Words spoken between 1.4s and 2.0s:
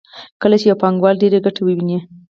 ګټه وویني